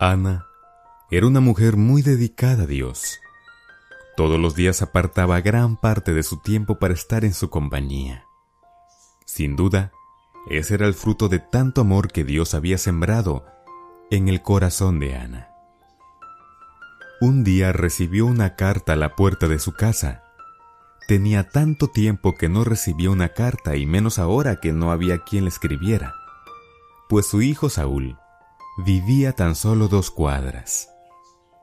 [0.00, 0.46] Ana
[1.10, 3.20] era una mujer muy dedicada a Dios.
[4.16, 8.24] Todos los días apartaba gran parte de su tiempo para estar en su compañía.
[9.24, 9.92] Sin duda,
[10.50, 13.46] ese era el fruto de tanto amor que Dios había sembrado
[14.10, 15.48] en el corazón de Ana.
[17.20, 20.24] Un día recibió una carta a la puerta de su casa.
[21.06, 25.44] Tenía tanto tiempo que no recibía una carta y menos ahora que no había quien
[25.44, 26.14] le escribiera,
[27.08, 28.18] pues su hijo Saúl
[28.76, 30.94] vivía tan solo dos cuadras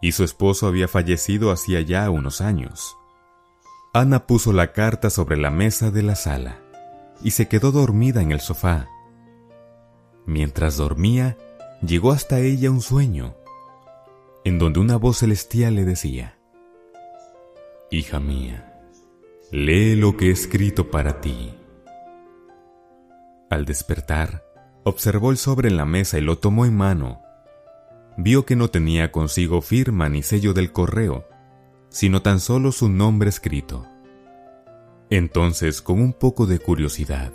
[0.00, 2.96] y su esposo había fallecido hacía ya unos años.
[3.92, 6.60] Ana puso la carta sobre la mesa de la sala
[7.22, 8.88] y se quedó dormida en el sofá.
[10.26, 11.36] Mientras dormía,
[11.82, 13.34] llegó hasta ella un sueño,
[14.44, 16.38] en donde una voz celestial le decía,
[17.90, 18.82] Hija mía,
[19.50, 21.54] lee lo que he escrito para ti.
[23.48, 24.44] Al despertar,
[24.86, 27.20] observó el sobre en la mesa y lo tomó en mano.
[28.16, 31.26] Vio que no tenía consigo firma ni sello del correo,
[31.88, 33.84] sino tan solo su nombre escrito.
[35.10, 37.32] Entonces, con un poco de curiosidad,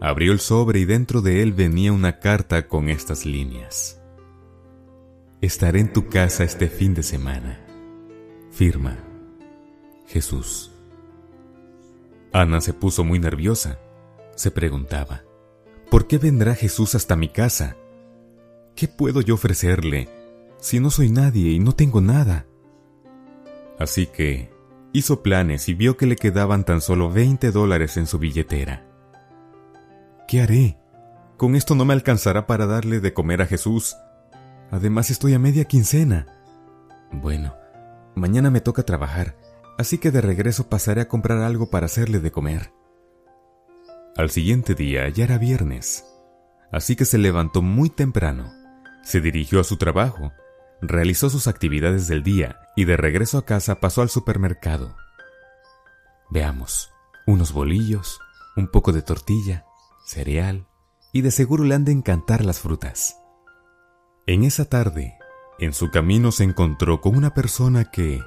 [0.00, 4.00] abrió el sobre y dentro de él venía una carta con estas líneas.
[5.42, 7.60] Estaré en tu casa este fin de semana.
[8.52, 8.96] Firma.
[10.06, 10.72] Jesús.
[12.32, 13.78] Ana se puso muy nerviosa.
[14.34, 15.25] Se preguntaba,
[15.90, 17.76] ¿por qué vendrá Jesús hasta mi casa?
[18.74, 20.08] ¿Qué puedo yo ofrecerle
[20.58, 22.46] si no soy nadie y no tengo nada?
[23.78, 24.50] Así que
[24.92, 28.86] hizo planes y vio que le quedaban tan solo 20 dólares en su billetera.
[30.26, 30.78] ¿Qué haré?
[31.36, 33.96] Con esto no me alcanzará para darle de comer a Jesús.
[34.70, 36.26] Además estoy a media quincena.
[37.12, 37.54] Bueno,
[38.14, 39.36] mañana me toca trabajar,
[39.78, 42.72] así que de regreso pasaré a comprar algo para hacerle de comer.
[44.16, 46.04] Al siguiente día ya era viernes,
[46.72, 48.52] así que se levantó muy temprano,
[49.02, 50.32] se dirigió a su trabajo
[50.80, 54.96] realizó sus actividades del día y de regreso a casa pasó al supermercado.
[56.30, 56.92] Veamos,
[57.26, 58.20] unos bolillos,
[58.56, 59.64] un poco de tortilla,
[60.04, 60.66] cereal,
[61.12, 63.16] y de seguro le han de encantar las frutas.
[64.26, 65.16] En esa tarde,
[65.58, 68.20] en su camino se encontró con una persona que,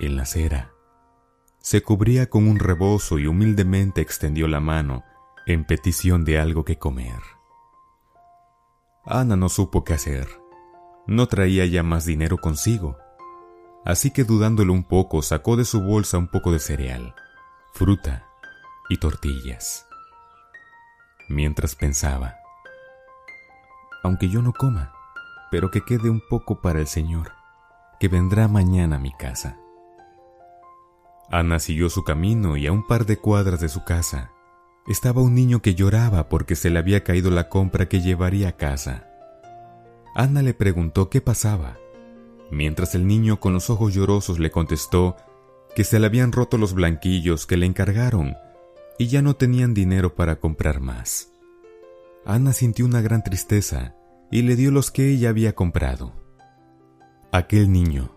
[0.00, 0.72] en la acera,
[1.58, 5.02] se cubría con un rebozo y humildemente extendió la mano
[5.46, 7.20] en petición de algo que comer.
[9.04, 10.44] Ana no supo qué hacer
[11.06, 12.96] no traía ya más dinero consigo.
[13.84, 17.14] Así que dudándolo un poco, sacó de su bolsa un poco de cereal,
[17.72, 18.26] fruta
[18.88, 19.86] y tortillas.
[21.28, 22.36] Mientras pensaba,
[24.02, 24.92] aunque yo no coma,
[25.50, 27.32] pero que quede un poco para el Señor,
[28.00, 29.58] que vendrá mañana a mi casa.
[31.30, 34.30] Ana siguió su camino y a un par de cuadras de su casa
[34.86, 38.56] estaba un niño que lloraba porque se le había caído la compra que llevaría a
[38.56, 39.08] casa.
[40.14, 41.78] Ana le preguntó qué pasaba,
[42.50, 45.16] mientras el niño con los ojos llorosos le contestó
[45.74, 48.36] que se le habían roto los blanquillos que le encargaron
[48.98, 51.30] y ya no tenían dinero para comprar más.
[52.24, 53.94] Ana sintió una gran tristeza
[54.30, 56.12] y le dio los que ella había comprado.
[57.32, 58.14] Aquel niño,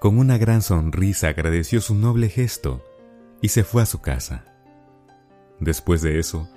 [0.00, 2.82] con una gran sonrisa, agradeció su noble gesto
[3.42, 4.53] y se fue a su casa.
[5.60, 6.48] Después de eso,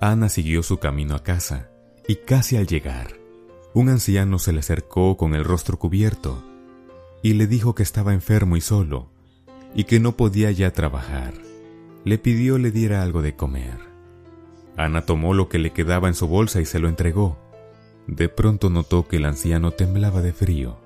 [0.00, 1.70] Ana siguió su camino a casa
[2.06, 3.18] y casi al llegar,
[3.74, 6.42] un anciano se le acercó con el rostro cubierto
[7.22, 9.10] y le dijo que estaba enfermo y solo
[9.74, 11.34] y que no podía ya trabajar.
[12.04, 13.78] Le pidió le diera algo de comer.
[14.76, 17.38] Ana tomó lo que le quedaba en su bolsa y se lo entregó.
[18.06, 20.78] De pronto notó que el anciano temblaba de frío,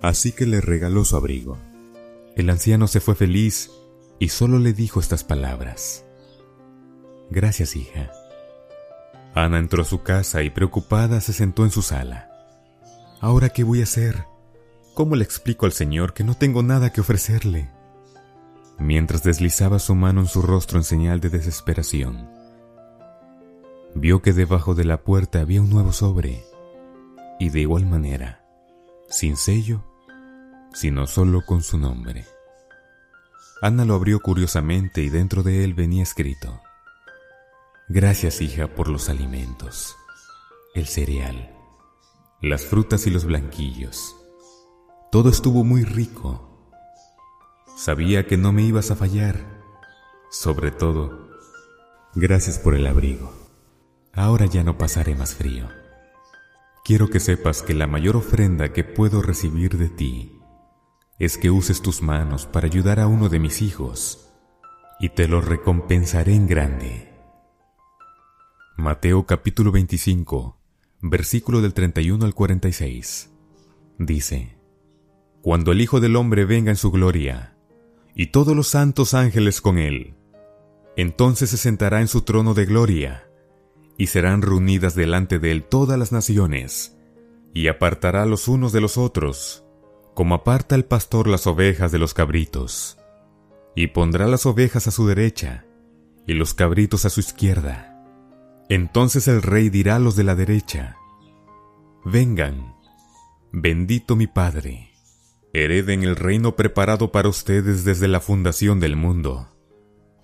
[0.00, 1.58] así que le regaló su abrigo.
[2.36, 3.70] El anciano se fue feliz
[4.18, 6.04] y solo le dijo estas palabras.
[7.32, 8.10] Gracias, hija.
[9.34, 12.28] Ana entró a su casa y preocupada se sentó en su sala.
[13.22, 14.26] ¿Ahora qué voy a hacer?
[14.92, 17.70] ¿Cómo le explico al Señor que no tengo nada que ofrecerle?
[18.78, 22.28] Mientras deslizaba su mano en su rostro en señal de desesperación,
[23.94, 26.44] vio que debajo de la puerta había un nuevo sobre,
[27.40, 28.44] y de igual manera,
[29.08, 29.82] sin sello,
[30.74, 32.26] sino solo con su nombre.
[33.62, 36.60] Ana lo abrió curiosamente y dentro de él venía escrito,
[37.94, 39.98] Gracias, hija, por los alimentos,
[40.74, 41.54] el cereal,
[42.40, 44.16] las frutas y los blanquillos.
[45.10, 46.72] Todo estuvo muy rico.
[47.76, 49.62] Sabía que no me ibas a fallar.
[50.30, 51.28] Sobre todo,
[52.14, 53.30] gracias por el abrigo.
[54.14, 55.68] Ahora ya no pasaré más frío.
[56.86, 60.40] Quiero que sepas que la mayor ofrenda que puedo recibir de ti
[61.18, 64.32] es que uses tus manos para ayudar a uno de mis hijos
[64.98, 67.11] y te lo recompensaré en grande.
[68.76, 70.58] Mateo capítulo 25,
[71.02, 73.30] versículo del 31 al 46.
[73.98, 74.56] dice,
[75.42, 77.54] Cuando el Hijo del Hombre venga en su gloria,
[78.14, 80.14] y todos los santos ángeles con él,
[80.96, 83.28] entonces se sentará en su trono de gloria,
[83.98, 86.96] y serán reunidas delante de él todas las naciones,
[87.52, 89.64] y apartará los unos de los otros,
[90.14, 92.96] como aparta el pastor las ovejas de los cabritos,
[93.76, 95.66] y pondrá las ovejas a su derecha,
[96.26, 97.91] y los cabritos a su izquierda.
[98.72, 100.96] Entonces el rey dirá a los de la derecha,
[102.06, 102.74] Vengan,
[103.52, 104.92] bendito mi Padre,
[105.52, 109.46] hereden el reino preparado para ustedes desde la fundación del mundo,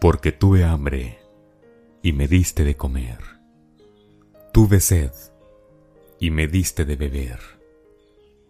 [0.01, 1.19] porque tuve hambre
[2.03, 3.19] y me diste de comer,
[4.55, 5.13] tuve sed
[6.19, 7.41] y me diste de beber,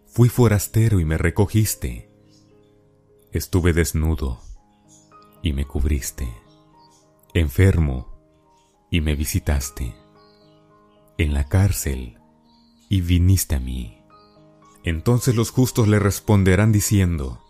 [0.07, 2.09] fui forastero y me recogiste,
[3.33, 4.39] estuve desnudo
[5.43, 6.33] y me cubriste,
[7.33, 8.18] enfermo
[8.89, 9.95] y me visitaste,
[11.17, 12.17] en la cárcel
[12.89, 14.01] y viniste a mí.
[14.83, 17.43] Entonces los justos le responderán diciendo,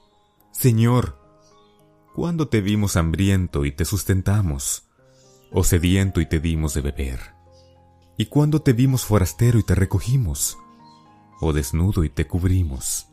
[0.51, 1.17] Señor,
[2.13, 4.89] ¿cuándo te vimos hambriento y te sustentamos,
[5.51, 7.19] o sediento y te dimos de beber?
[8.17, 10.57] ¿Y cuándo te vimos forastero y te recogimos,
[11.39, 13.07] o desnudo y te cubrimos?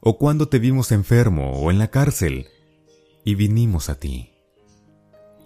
[0.00, 2.48] ¿O cuándo te vimos enfermo o en la cárcel
[3.24, 4.32] y vinimos a ti?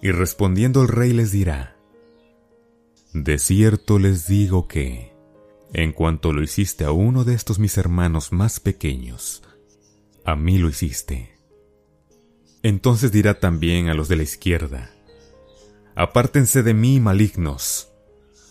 [0.00, 1.74] Y respondiendo el rey les dirá,
[3.14, 5.14] De cierto les digo que,
[5.72, 9.44] en cuanto lo hiciste a uno de estos mis hermanos más pequeños,
[10.25, 11.38] a mí lo hiciste.
[12.64, 14.90] Entonces dirá también a los de la izquierda,
[15.94, 17.93] Apártense de mí, malignos,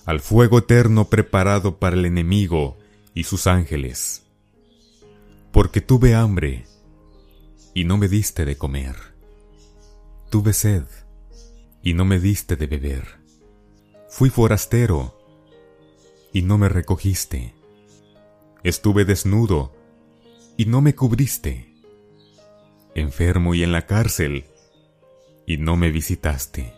[0.05, 2.77] al fuego eterno preparado para el enemigo
[3.13, 4.23] y sus ángeles.
[5.51, 6.67] Porque tuve hambre
[7.73, 8.95] y no me diste de comer.
[10.29, 10.85] Tuve sed
[11.81, 13.22] y no me diste de beber.
[14.15, 15.17] Fui forastero
[16.31, 17.55] y no me recogiste.
[18.61, 19.73] Estuve desnudo
[20.55, 21.73] y no me cubriste.
[22.93, 24.45] Enfermo y en la cárcel
[25.47, 26.75] y no me visitaste.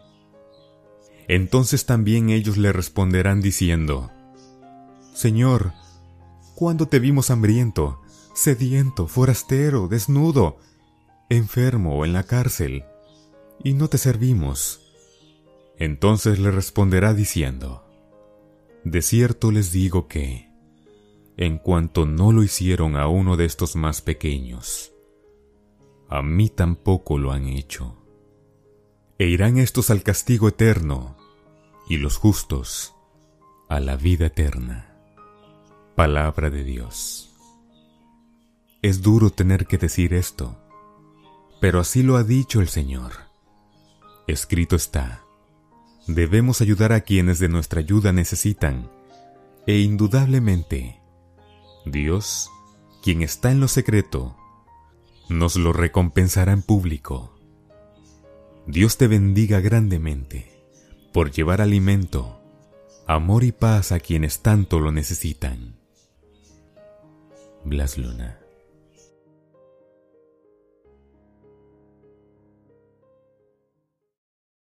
[1.28, 4.12] Entonces también ellos le responderán diciendo,
[5.14, 5.74] Señor,
[6.56, 8.02] ¿cuándo te vimos hambriento,
[8.34, 10.58] sediento, forastero, desnudo,
[11.28, 12.86] enfermo o en la cárcel,
[13.62, 14.85] y no te servimos?
[15.78, 17.84] Entonces le responderá diciendo,
[18.86, 20.50] de cierto les digo que,
[21.38, 24.94] en cuanto no lo hicieron a uno de estos más pequeños,
[26.08, 27.98] a mí tampoco lo han hecho.
[29.18, 31.18] E irán estos al castigo eterno,
[31.90, 32.94] y los justos
[33.70, 34.96] a la vida eterna.
[35.96, 37.34] Palabra de Dios.
[38.82, 40.58] Es duro tener que decir esto,
[41.60, 43.14] pero así lo ha dicho el Señor.
[44.28, 45.25] Escrito está
[46.08, 48.92] Debemos ayudar a quienes de nuestra ayuda necesitan,
[49.66, 51.02] e indudablemente,
[51.86, 52.52] Dios,
[53.02, 54.36] quien está en lo secreto,
[55.30, 57.36] nos lo recompensará en público.
[58.68, 60.52] Dios te bendiga grandemente
[61.12, 62.40] por llevar alimento,
[63.08, 65.80] amor y paz a quienes tanto lo necesitan.
[67.64, 68.45] Blas Luna